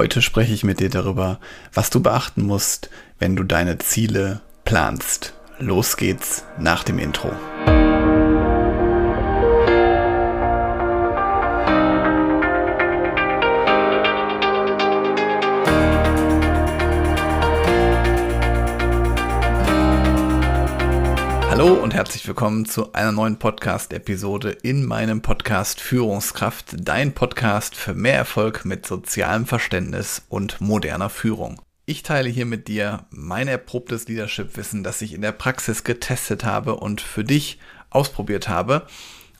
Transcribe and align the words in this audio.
Heute 0.00 0.22
spreche 0.22 0.54
ich 0.54 0.64
mit 0.64 0.80
dir 0.80 0.88
darüber, 0.88 1.38
was 1.74 1.90
du 1.90 2.00
beachten 2.00 2.40
musst, 2.46 2.88
wenn 3.18 3.36
du 3.36 3.44
deine 3.44 3.76
Ziele 3.76 4.40
planst. 4.64 5.34
Los 5.58 5.98
geht's 5.98 6.42
nach 6.58 6.84
dem 6.84 6.98
Intro. 6.98 7.30
Und 21.90 21.96
herzlich 21.96 22.28
willkommen 22.28 22.66
zu 22.66 22.92
einer 22.92 23.10
neuen 23.10 23.40
Podcast-Episode 23.40 24.50
in 24.62 24.86
meinem 24.86 25.22
Podcast 25.22 25.80
Führungskraft, 25.80 26.76
dein 26.78 27.14
Podcast 27.14 27.74
für 27.74 27.94
mehr 27.94 28.14
Erfolg 28.14 28.64
mit 28.64 28.86
sozialem 28.86 29.44
Verständnis 29.44 30.22
und 30.28 30.60
moderner 30.60 31.10
Führung. 31.10 31.60
Ich 31.86 32.04
teile 32.04 32.28
hier 32.28 32.46
mit 32.46 32.68
dir 32.68 33.06
mein 33.10 33.48
erprobtes 33.48 34.06
Leadership-Wissen, 34.06 34.84
das 34.84 35.02
ich 35.02 35.14
in 35.14 35.22
der 35.22 35.32
Praxis 35.32 35.82
getestet 35.82 36.44
habe 36.44 36.76
und 36.76 37.00
für 37.00 37.24
dich 37.24 37.58
ausprobiert 37.90 38.48
habe 38.48 38.86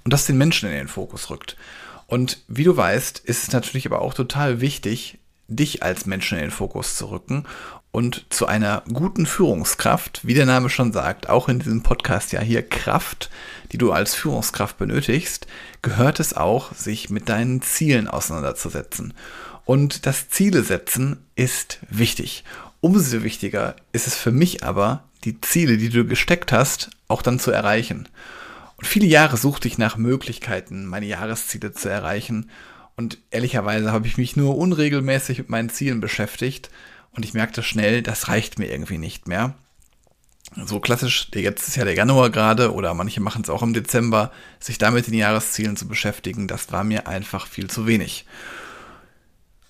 und 0.03 0.13
das 0.13 0.27
den 0.27 0.37
Menschen 0.37 0.69
in 0.71 0.75
den 0.75 0.89
Fokus 0.89 1.31
rückt. 1.31 1.57
Und 2.09 2.43
wie 2.49 2.65
du 2.65 2.77
weißt, 2.77 3.21
ist 3.21 3.45
es 3.45 3.53
natürlich 3.53 3.87
aber 3.87 4.03
auch 4.03 4.13
total 4.13 4.61
wichtig, 4.61 5.21
dich 5.47 5.85
als 5.85 6.05
Menschen 6.05 6.39
in 6.39 6.47
den 6.47 6.51
Fokus 6.51 6.97
zu 6.97 7.13
rücken 7.13 7.45
und 7.93 8.27
zu 8.31 8.47
einer 8.47 8.83
guten 8.93 9.27
Führungskraft, 9.27 10.21
wie 10.25 10.35
der 10.35 10.47
Name 10.47 10.71
schon 10.71 10.93
sagt, 10.93 11.29
auch 11.29 11.49
in 11.49 11.59
diesem 11.59 11.83
Podcast 11.83 12.33
ja 12.33 12.41
hier 12.41 12.63
Kraft, 12.63 13.31
die 13.73 13.79
du 13.79 13.93
als 13.93 14.15
Führungskraft 14.15 14.79
benötigst, 14.79 15.47
gehört 15.83 16.21
es 16.21 16.35
auch, 16.35 16.73
sich 16.75 17.11
mit 17.11 17.29
deinen 17.29 17.63
Zielen 17.63 18.07
auseinanderzusetzen. 18.07 19.15
Und 19.65 20.07
das 20.07 20.29
Ziele 20.29 20.63
setzen 20.63 21.25
ist 21.35 21.81
wichtig. 21.89 22.45
Umso 22.81 23.23
wichtiger 23.23 23.77
ist 23.93 24.07
es 24.07 24.17
für 24.17 24.33
mich 24.33 24.65
aber, 24.65 25.05
die 25.25 25.41
Ziele, 25.41 25.77
die 25.77 25.91
du 25.91 26.07
gesteckt 26.07 26.53
hast, 26.53 26.91
auch 27.09 27.23
dann 27.23 27.39
zu 27.39 27.51
erreichen. 27.51 28.09
Und 28.77 28.87
viele 28.87 29.07
Jahre 29.07 29.37
suchte 29.37 29.69
ich 29.69 29.79
nach 29.79 29.97
Möglichkeiten, 29.97 30.87
meine 30.87 31.07
Jahresziele 31.07 31.73
zu 31.73 31.89
erreichen. 31.89 32.51
Und 32.97 33.19
ehrlicherweise 33.31 33.93
habe 33.93 34.07
ich 34.07 34.17
mich 34.17 34.37
nur 34.37 34.57
unregelmäßig 34.57 35.39
mit 35.39 35.51
meinen 35.51 35.71
Zielen 35.71 36.01
beschäftigt 36.01 36.71
und 37.13 37.25
ich 37.25 37.35
merkte 37.35 37.63
schnell, 37.63 38.03
das 38.03 38.29
reicht 38.29 38.59
mir 38.59 38.71
irgendwie 38.71 38.99
nicht 38.99 39.29
mehr. 39.29 39.55
So 40.57 40.81
klassisch, 40.81 41.29
jetzt 41.35 41.69
ist 41.69 41.77
ja 41.77 41.85
der 41.85 41.95
Januar 41.95 42.31
gerade 42.31 42.73
oder 42.75 42.93
manche 42.95 43.21
machen 43.21 43.43
es 43.43 43.51
auch 43.51 43.63
im 43.63 43.73
Dezember, 43.73 44.33
sich 44.59 44.79
damit 44.79 45.07
den 45.07 45.15
Jahreszielen 45.15 45.77
zu 45.77 45.87
beschäftigen, 45.87 46.49
das 46.49 46.73
war 46.73 46.83
mir 46.83 47.07
einfach 47.07 47.47
viel 47.47 47.71
zu 47.71 47.87
wenig. 47.87 48.27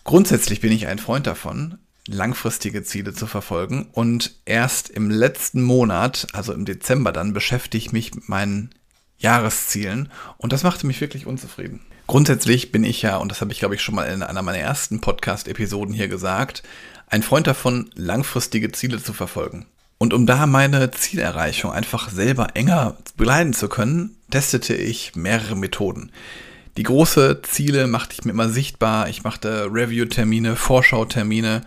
Grundsätzlich 0.05 0.61
bin 0.61 0.73
ich 0.73 0.87
ein 0.87 0.99
Freund 0.99 1.27
davon, 1.27 1.79
langfristige 2.07 2.83
Ziele 2.83 3.13
zu 3.13 3.27
verfolgen 3.27 3.89
und 3.93 4.35
erst 4.47 4.89
im 4.89 5.11
letzten 5.11 5.63
Monat, 5.63 6.29
also 6.33 6.55
im 6.55 6.65
Dezember 6.65 7.13
dann, 7.13 7.35
beschäftige 7.35 7.85
ich 7.85 7.93
mich 7.93 8.15
mit 8.15 8.29
meinen 8.29 8.71
Jahreszielen 9.19 10.11
und 10.39 10.53
das 10.55 10.63
machte 10.63 10.87
mich 10.87 11.01
wirklich 11.03 11.27
unzufrieden. 11.27 11.81
Grundsätzlich 12.11 12.73
bin 12.73 12.83
ich 12.83 13.03
ja, 13.03 13.19
und 13.19 13.31
das 13.31 13.41
habe 13.41 13.53
ich 13.53 13.61
glaube 13.61 13.77
ich 13.77 13.83
schon 13.83 13.95
mal 13.95 14.03
in 14.03 14.25
einer 14.25 14.43
meiner 14.43 14.59
ersten 14.59 15.01
Podcast-Episoden 15.01 15.95
hier 15.95 16.09
gesagt, 16.09 16.65
ein 17.07 17.23
Freund 17.23 17.47
davon, 17.47 17.89
langfristige 17.95 18.73
Ziele 18.73 19.01
zu 19.01 19.13
verfolgen. 19.13 19.67
Und 19.97 20.13
um 20.13 20.27
da 20.27 20.47
meine 20.47 20.91
Zielerreichung 20.91 21.71
einfach 21.71 22.11
selber 22.11 22.57
enger 22.57 22.97
begleiten 23.17 23.53
zu 23.53 23.69
können, 23.69 24.17
testete 24.29 24.75
ich 24.75 25.15
mehrere 25.15 25.55
Methoden. 25.55 26.11
Die 26.77 26.83
große 26.83 27.43
Ziele 27.43 27.87
machte 27.87 28.17
ich 28.19 28.25
mir 28.25 28.33
immer 28.33 28.49
sichtbar. 28.49 29.09
Ich 29.09 29.23
machte 29.23 29.69
Review-Termine, 29.71 30.57
Vorschau-Termine, 30.57 31.61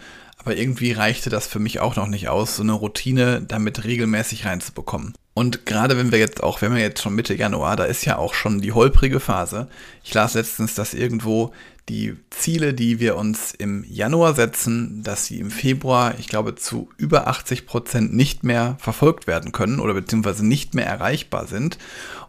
aber 0.43 0.55
irgendwie 0.55 0.91
reichte 0.91 1.29
das 1.29 1.47
für 1.47 1.59
mich 1.59 1.79
auch 1.79 1.95
noch 1.95 2.07
nicht 2.07 2.29
aus, 2.29 2.57
so 2.57 2.63
eine 2.63 2.73
Routine 2.73 3.41
damit 3.41 3.83
regelmäßig 3.83 4.45
reinzubekommen. 4.45 5.13
Und 5.33 5.65
gerade 5.65 5.97
wenn 5.97 6.11
wir 6.11 6.19
jetzt 6.19 6.43
auch, 6.43 6.61
wenn 6.61 6.75
wir 6.75 6.81
jetzt 6.81 7.01
schon 7.01 7.15
Mitte 7.15 7.33
Januar, 7.33 7.75
da 7.75 7.85
ist 7.85 8.05
ja 8.05 8.17
auch 8.17 8.33
schon 8.33 8.61
die 8.61 8.71
holprige 8.71 9.19
Phase. 9.19 9.67
Ich 10.03 10.13
las 10.13 10.35
letztens, 10.35 10.75
dass 10.75 10.93
irgendwo 10.93 11.53
die 11.89 12.15
Ziele, 12.29 12.73
die 12.73 12.99
wir 12.99 13.17
uns 13.17 13.53
im 13.53 13.83
Januar 13.83 14.33
setzen, 14.33 15.03
dass 15.03 15.25
sie 15.25 15.39
im 15.39 15.51
Februar, 15.51 16.15
ich 16.17 16.27
glaube, 16.27 16.55
zu 16.55 16.89
über 16.97 17.27
80 17.27 17.65
Prozent 17.65 18.13
nicht 18.13 18.43
mehr 18.43 18.77
verfolgt 18.79 19.27
werden 19.27 19.51
können 19.51 19.79
oder 19.79 19.93
beziehungsweise 19.93 20.45
nicht 20.45 20.75
mehr 20.75 20.85
erreichbar 20.85 21.45
sind. 21.45 21.77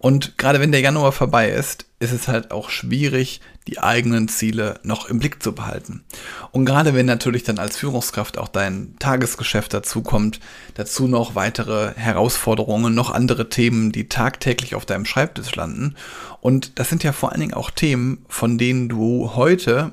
Und 0.01 0.37
gerade 0.39 0.61
wenn 0.61 0.73
der 0.73 0.81
Januar 0.81 1.13
vorbei 1.13 1.51
ist, 1.51 1.87
ist 2.01 2.13
es 2.13 2.29
halt 2.29 2.51
auch 2.51 2.69
schwierig, 2.69 3.41
die 3.67 3.79
eigenen 3.79 4.29
Ziele 4.29 4.79
noch 4.83 5.09
im 5.09 5.19
Blick 5.19 5.43
zu 5.43 5.55
behalten. 5.55 6.05
Und 6.51 6.67
gerade 6.67 6.93
wenn 6.93 7.07
natürlich 7.07 7.45
dann 7.45 7.59
als 7.59 7.79
Führungskraft 7.79 8.37
auch 8.37 8.49
dein 8.49 8.97
Tagesgeschäft 8.99 9.73
dazukommt, 9.73 10.41
dazu 10.75 11.09
noch 11.09 11.35
weitere 11.35 11.95
Herausforderungen, 11.95 12.95
noch 12.95 13.11
andere 13.11 13.49
Themen, 13.49 13.91
die 13.91 14.09
tagtäglich 14.09 14.75
auf 14.75 14.85
deinem 14.85 15.07
Schreibtisch 15.07 15.55
landen. 15.55 15.97
Und 16.43 16.79
das 16.79 16.91
sind 16.91 17.03
ja 17.05 17.13
vor 17.13 17.33
allen 17.33 17.41
Dingen 17.41 17.55
auch 17.55 17.71
Themen, 17.71 18.27
von 18.29 18.59
denen 18.59 18.91
du 18.91 19.31
heute 19.35 19.44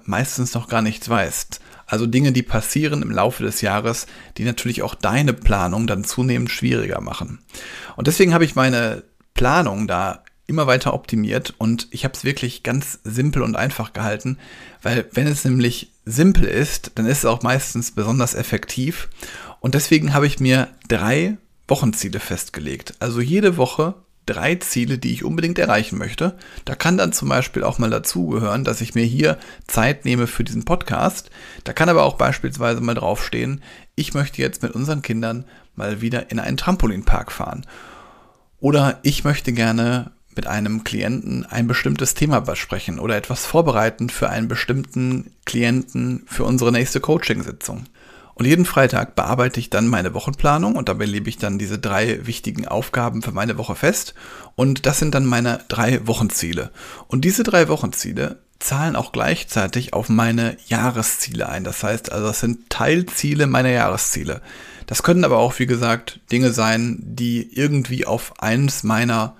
meistens 0.06 0.54
noch 0.54 0.68
gar 0.68 0.82
nichts 0.82 1.10
weißt. 1.10 1.60
Also 1.86 2.06
Dinge, 2.06 2.32
die 2.32 2.44
passieren 2.44 3.02
im 3.02 3.12
Laufe 3.12 3.44
des 3.44 3.62
Jahres, 3.62 4.08
die 4.38 4.46
natürlich 4.46 4.82
auch 4.82 4.96
deine 4.96 5.34
Planung 5.34 5.88
dann 5.88 6.06
zunehmend 6.06 6.50
schwieriger 6.50 7.02
machen. 7.02 7.40
Und 7.98 8.08
deswegen 8.08 8.34
habe 8.34 8.46
ich 8.46 8.56
meine 8.56 9.04
Planung 9.34 9.88
da 9.88 10.24
immer 10.48 10.68
weiter 10.68 10.94
optimiert 10.94 11.54
und 11.58 11.88
ich 11.92 12.04
habe 12.04 12.14
es 12.14 12.24
wirklich 12.24 12.64
ganz 12.64 13.00
simpel 13.04 13.42
und 13.42 13.56
einfach 13.56 13.94
gehalten, 13.94 14.38
weil 14.82 15.08
wenn 15.14 15.28
es 15.28 15.46
nämlich 15.46 15.92
simpel 16.06 16.46
ist, 16.46 16.92
dann 16.96 17.06
ist 17.06 17.20
es 17.20 17.26
auch 17.26 17.42
meistens 17.42 17.92
besonders 17.92 18.36
effektiv 18.36 19.10
und 19.60 19.76
deswegen 19.76 20.14
habe 20.14 20.28
ich 20.28 20.40
mir 20.40 20.68
drei 20.88 21.38
Wochenziele 21.68 22.20
festgelegt. 22.20 22.96
Also 23.00 23.22
jede 23.22 23.56
Woche 23.56 23.96
drei 24.34 24.56
Ziele, 24.56 24.98
die 24.98 25.14
ich 25.14 25.24
unbedingt 25.24 25.60
erreichen 25.60 25.98
möchte. 25.98 26.38
Da 26.66 26.76
kann 26.76 26.98
dann 26.98 27.14
zum 27.14 27.30
Beispiel 27.30 27.64
auch 27.64 27.80
mal 27.80 27.90
dazugehören, 27.90 28.64
dass 28.64 28.82
ich 28.82 28.96
mir 28.96 29.04
hier 29.04 29.38
Zeit 29.68 30.06
nehme 30.06 30.28
für 30.28 30.44
diesen 30.44 30.66
Podcast. 30.66 31.30
Da 31.64 31.74
kann 31.74 31.90
aber 31.90 32.04
auch 32.04 32.16
beispielsweise 32.16 32.82
mal 32.82 32.96
draufstehen, 32.96 33.62
ich 33.96 34.14
möchte 34.14 34.42
jetzt 34.42 34.64
mit 34.64 34.72
unseren 34.72 35.02
Kindern 35.02 35.46
mal 35.76 36.02
wieder 36.02 36.32
in 36.32 36.40
einen 36.40 36.58
Trampolinpark 36.58 37.32
fahren. 37.32 37.66
Oder 38.60 39.00
ich 39.04 39.24
möchte 39.24 39.54
gerne 39.54 40.12
mit 40.36 40.48
einem 40.48 40.84
Klienten 40.84 41.46
ein 41.46 41.68
bestimmtes 41.68 42.14
Thema 42.14 42.40
besprechen 42.40 43.00
oder 43.00 43.18
etwas 43.18 43.46
vorbereiten 43.46 44.10
für 44.10 44.30
einen 44.30 44.48
bestimmten 44.48 45.32
Klienten 45.46 46.24
für 46.26 46.46
unsere 46.46 46.72
nächste 46.72 47.02
Coaching-Sitzung. 47.02 47.86
Und 48.42 48.48
jeden 48.48 48.66
Freitag 48.66 49.14
bearbeite 49.14 49.60
ich 49.60 49.70
dann 49.70 49.86
meine 49.86 50.16
Wochenplanung 50.16 50.76
und 50.76 50.90
dabei 50.90 51.06
lebe 51.06 51.30
ich 51.30 51.38
dann 51.38 51.60
diese 51.60 51.78
drei 51.78 52.26
wichtigen 52.26 52.68
Aufgaben 52.68 53.22
für 53.22 53.32
meine 53.32 53.60
Woche 53.60 53.76
fest. 53.76 54.16
Und 54.56 54.88
das 54.88 54.98
sind 54.98 55.14
dann 55.14 55.28
meine 55.28 55.60
drei 55.68 56.08
Wochenziele. 56.08 56.72
Und 57.08 57.24
diese 57.24 57.44
drei 57.44 57.68
Wochenziele 57.68 58.40
zahlen 58.58 58.96
auch 58.96 59.12
gleichzeitig 59.12 59.94
auf 59.94 60.10
meine 60.10 60.58
Jahresziele 60.66 61.50
ein. 61.50 61.64
Das 61.64 61.84
heißt 61.84 62.12
also, 62.12 62.26
das 62.26 62.40
sind 62.40 62.72
Teilziele 62.72 63.46
meiner 63.46 63.70
Jahresziele. 63.70 64.42
Das 64.88 65.04
können 65.04 65.24
aber 65.24 65.38
auch, 65.38 65.60
wie 65.60 65.68
gesagt, 65.68 66.20
Dinge 66.32 66.52
sein, 66.52 66.98
die 67.00 67.48
irgendwie 67.56 68.08
auf 68.08 68.42
eins 68.42 68.82
meiner 68.82 69.36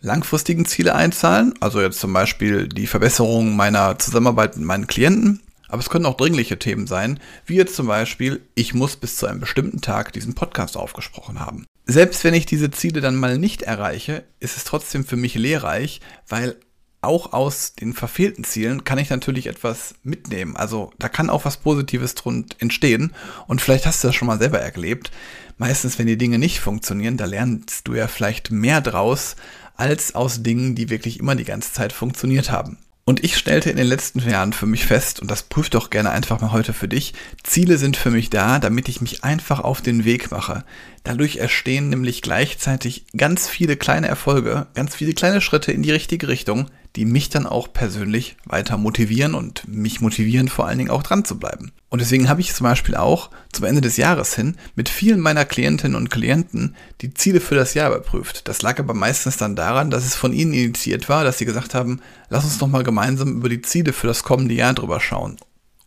langfristigen 0.00 0.64
Ziele 0.64 0.94
einzahlen. 0.94 1.54
Also 1.58 1.80
jetzt 1.80 1.98
zum 1.98 2.12
Beispiel 2.12 2.68
die 2.68 2.86
Verbesserung 2.86 3.56
meiner 3.56 3.98
Zusammenarbeit 3.98 4.56
mit 4.56 4.64
meinen 4.64 4.86
Klienten. 4.86 5.40
Aber 5.68 5.80
es 5.80 5.90
können 5.90 6.06
auch 6.06 6.16
dringliche 6.16 6.58
Themen 6.58 6.86
sein, 6.86 7.20
wie 7.46 7.56
jetzt 7.56 7.76
zum 7.76 7.86
Beispiel, 7.86 8.40
ich 8.54 8.74
muss 8.74 8.96
bis 8.96 9.16
zu 9.16 9.26
einem 9.26 9.40
bestimmten 9.40 9.80
Tag 9.80 10.12
diesen 10.12 10.34
Podcast 10.34 10.76
aufgesprochen 10.76 11.40
haben. 11.40 11.66
Selbst 11.86 12.24
wenn 12.24 12.34
ich 12.34 12.46
diese 12.46 12.70
Ziele 12.70 13.00
dann 13.00 13.16
mal 13.16 13.38
nicht 13.38 13.62
erreiche, 13.62 14.24
ist 14.40 14.56
es 14.56 14.64
trotzdem 14.64 15.04
für 15.04 15.16
mich 15.16 15.34
lehrreich, 15.34 16.00
weil 16.26 16.56
auch 17.00 17.32
aus 17.32 17.74
den 17.74 17.94
verfehlten 17.94 18.44
Zielen 18.44 18.84
kann 18.84 18.98
ich 18.98 19.08
natürlich 19.10 19.46
etwas 19.46 19.94
mitnehmen. 20.02 20.56
Also 20.56 20.90
da 20.98 21.08
kann 21.08 21.30
auch 21.30 21.44
was 21.44 21.58
Positives 21.58 22.14
drin 22.14 22.46
entstehen. 22.58 23.14
Und 23.46 23.60
vielleicht 23.60 23.86
hast 23.86 24.02
du 24.02 24.08
das 24.08 24.16
schon 24.16 24.26
mal 24.26 24.38
selber 24.38 24.58
erlebt. 24.58 25.12
Meistens, 25.58 25.98
wenn 25.98 26.06
die 26.06 26.18
Dinge 26.18 26.38
nicht 26.38 26.60
funktionieren, 26.60 27.16
da 27.16 27.24
lernst 27.24 27.86
du 27.86 27.94
ja 27.94 28.08
vielleicht 28.08 28.50
mehr 28.50 28.80
draus, 28.80 29.36
als 29.76 30.14
aus 30.14 30.42
Dingen, 30.42 30.74
die 30.74 30.90
wirklich 30.90 31.20
immer 31.20 31.36
die 31.36 31.44
ganze 31.44 31.72
Zeit 31.72 31.92
funktioniert 31.92 32.50
haben. 32.50 32.78
Und 33.08 33.24
ich 33.24 33.38
stellte 33.38 33.70
in 33.70 33.78
den 33.78 33.86
letzten 33.86 34.20
Jahren 34.20 34.52
für 34.52 34.66
mich 34.66 34.84
fest, 34.84 35.20
und 35.20 35.30
das 35.30 35.42
prüft 35.42 35.72
doch 35.72 35.88
gerne 35.88 36.10
einfach 36.10 36.42
mal 36.42 36.52
heute 36.52 36.74
für 36.74 36.88
dich, 36.88 37.14
Ziele 37.42 37.78
sind 37.78 37.96
für 37.96 38.10
mich 38.10 38.28
da, 38.28 38.58
damit 38.58 38.86
ich 38.90 39.00
mich 39.00 39.24
einfach 39.24 39.60
auf 39.60 39.80
den 39.80 40.04
Weg 40.04 40.30
mache. 40.30 40.62
Dadurch 41.04 41.38
entstehen 41.38 41.88
nämlich 41.88 42.20
gleichzeitig 42.20 43.06
ganz 43.16 43.48
viele 43.48 43.78
kleine 43.78 44.08
Erfolge, 44.08 44.66
ganz 44.74 44.94
viele 44.94 45.14
kleine 45.14 45.40
Schritte 45.40 45.72
in 45.72 45.82
die 45.82 45.90
richtige 45.90 46.28
Richtung, 46.28 46.68
die 46.98 47.04
mich 47.04 47.30
dann 47.30 47.46
auch 47.46 47.72
persönlich 47.72 48.36
weiter 48.44 48.76
motivieren 48.76 49.34
und 49.34 49.66
mich 49.68 50.00
motivieren, 50.00 50.48
vor 50.48 50.66
allen 50.66 50.78
Dingen 50.78 50.90
auch 50.90 51.02
dran 51.02 51.24
zu 51.24 51.38
bleiben. 51.38 51.72
Und 51.88 52.00
deswegen 52.00 52.28
habe 52.28 52.40
ich 52.40 52.52
zum 52.52 52.64
Beispiel 52.64 52.96
auch 52.96 53.30
zum 53.52 53.64
Ende 53.64 53.80
des 53.80 53.96
Jahres 53.96 54.34
hin 54.34 54.56
mit 54.74 54.88
vielen 54.88 55.20
meiner 55.20 55.44
Klientinnen 55.44 55.96
und 55.96 56.10
Klienten 56.10 56.74
die 57.00 57.14
Ziele 57.14 57.40
für 57.40 57.54
das 57.54 57.74
Jahr 57.74 57.90
überprüft. 57.90 58.48
Das 58.48 58.62
lag 58.62 58.78
aber 58.78 58.94
meistens 58.94 59.36
dann 59.36 59.56
daran, 59.56 59.90
dass 59.90 60.04
es 60.04 60.16
von 60.16 60.32
ihnen 60.32 60.52
initiiert 60.52 61.08
war, 61.08 61.24
dass 61.24 61.38
sie 61.38 61.46
gesagt 61.46 61.74
haben, 61.74 62.00
lass 62.28 62.44
uns 62.44 62.58
doch 62.58 62.66
mal 62.66 62.82
gemeinsam 62.82 63.36
über 63.36 63.48
die 63.48 63.62
Ziele 63.62 63.92
für 63.92 64.08
das 64.08 64.24
kommende 64.24 64.54
Jahr 64.54 64.74
drüber 64.74 65.00
schauen. 65.00 65.36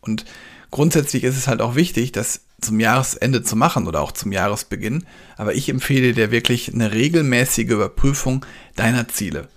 Und 0.00 0.24
Grundsätzlich 0.72 1.22
ist 1.22 1.36
es 1.36 1.48
halt 1.48 1.60
auch 1.60 1.74
wichtig, 1.74 2.12
das 2.12 2.40
zum 2.62 2.80
Jahresende 2.80 3.42
zu 3.42 3.56
machen 3.56 3.86
oder 3.86 4.00
auch 4.00 4.10
zum 4.10 4.32
Jahresbeginn. 4.32 5.04
Aber 5.36 5.54
ich 5.54 5.68
empfehle 5.68 6.14
dir 6.14 6.30
wirklich 6.30 6.72
eine 6.72 6.92
regelmäßige 6.92 7.68
Überprüfung 7.68 8.46
deiner 8.74 9.06
Ziele. 9.06 9.48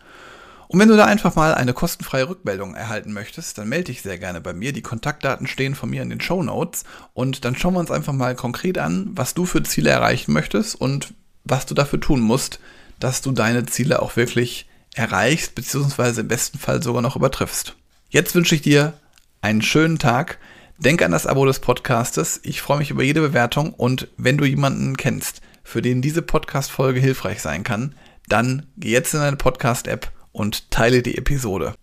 Und 0.68 0.80
wenn 0.80 0.90
du 0.90 0.98
da 0.98 1.06
einfach 1.06 1.36
mal 1.36 1.54
eine 1.54 1.74
kostenfreie 1.74 2.28
Rückmeldung 2.28 2.76
erhalten 2.76 3.14
möchtest, 3.14 3.58
dann 3.58 3.70
melde 3.70 3.86
dich 3.86 4.02
sehr 4.02 4.18
gerne 4.18 4.42
bei 4.42 4.54
mir. 4.54 4.74
Die 4.74 4.82
Kontaktdaten 4.82 5.48
stehen 5.48 5.76
von 5.76 5.90
mir 5.90 6.02
in 6.02 6.10
den 6.10 6.22
Show 6.22 6.42
Notes 6.42 6.84
und 7.14 7.46
dann 7.46 7.56
schauen 7.56 7.74
wir 7.74 7.80
uns 7.80 7.92
einfach 7.92 8.14
mal 8.14 8.36
konkret 8.36 8.78
an, 8.78 9.10
was 9.12 9.34
du 9.34 9.46
für 9.46 9.64
Ziele 9.64 9.92
erreichen 9.92 10.34
möchtest 10.34 10.76
und 10.76 11.14
was 11.44 11.66
du 11.66 11.76
dafür 11.76 12.00
tun 12.00 12.22
musst, 12.22 12.60
dass 13.00 13.22
du 13.22 13.32
deine 13.32 13.66
Ziele 13.66 14.02
auch 14.02 14.16
wirklich 14.16 14.68
erreichst, 14.96 15.56
beziehungsweise 15.56 16.22
im 16.22 16.28
besten 16.28 16.58
Fall 16.58 16.82
sogar 16.82 17.02
noch 17.02 17.16
übertriffst. 17.16 17.76
Jetzt 18.10 18.34
wünsche 18.34 18.56
ich 18.56 18.62
dir 18.62 18.94
einen 19.42 19.62
schönen 19.62 20.00
Tag. 20.00 20.40
Denk 20.78 21.02
an 21.02 21.12
das 21.12 21.28
Abo 21.28 21.46
des 21.46 21.60
Podcastes. 21.60 22.40
Ich 22.44 22.62
freue 22.62 22.80
mich 22.80 22.92
über 22.92 23.04
jede 23.04 23.22
Bewertung 23.22 23.74
und 23.74 24.08
wenn 24.18 24.38
du 24.38 24.46
jemanden 24.46 24.98
kennst, 24.98 25.42
für 25.64 25.82
den 25.82 26.02
diese 26.02 26.22
Podcast-Folge 26.22 27.00
hilfreich 27.00 27.42
sein 27.42 27.64
kann, 27.64 27.96
dann 28.28 28.66
geh 28.78 28.92
jetzt 28.92 29.14
in 29.14 29.20
deine 29.20 29.38
Podcast-App 29.38 30.12
und 30.36 30.70
teile 30.70 31.02
die 31.02 31.18
Episode. 31.18 31.76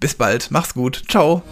Bis 0.00 0.14
bald, 0.14 0.50
mach's 0.50 0.74
gut, 0.74 1.02
ciao! 1.08 1.42